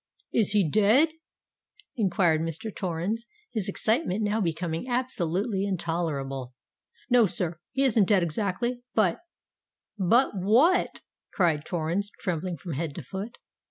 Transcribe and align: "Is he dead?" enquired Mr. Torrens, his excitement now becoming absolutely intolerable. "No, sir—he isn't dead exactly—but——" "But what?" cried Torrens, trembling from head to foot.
"Is 0.33 0.53
he 0.53 0.67
dead?" 0.67 1.09
enquired 1.95 2.41
Mr. 2.41 2.75
Torrens, 2.75 3.27
his 3.53 3.69
excitement 3.69 4.23
now 4.23 4.41
becoming 4.41 4.89
absolutely 4.89 5.63
intolerable. 5.63 6.55
"No, 7.11 7.27
sir—he 7.27 7.83
isn't 7.83 8.07
dead 8.07 8.23
exactly—but——" 8.23 9.19
"But 9.99 10.31
what?" 10.33 11.01
cried 11.33 11.65
Torrens, 11.65 12.09
trembling 12.17 12.57
from 12.57 12.73
head 12.73 12.95
to 12.95 13.03
foot. 13.03 13.37